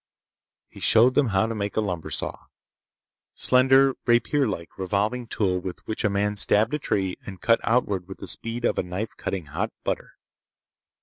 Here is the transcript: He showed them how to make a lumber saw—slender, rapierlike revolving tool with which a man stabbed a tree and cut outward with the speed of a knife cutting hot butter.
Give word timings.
He 0.67 0.79
showed 0.79 1.13
them 1.13 1.27
how 1.27 1.45
to 1.45 1.53
make 1.53 1.77
a 1.77 1.79
lumber 1.79 2.09
saw—slender, 2.09 3.93
rapierlike 4.07 4.79
revolving 4.79 5.27
tool 5.27 5.59
with 5.59 5.85
which 5.85 6.03
a 6.03 6.09
man 6.09 6.35
stabbed 6.35 6.73
a 6.73 6.79
tree 6.79 7.17
and 7.23 7.39
cut 7.39 7.59
outward 7.63 8.07
with 8.07 8.17
the 8.17 8.25
speed 8.25 8.65
of 8.65 8.79
a 8.79 8.83
knife 8.83 9.15
cutting 9.15 9.45
hot 9.53 9.71
butter. 9.83 10.13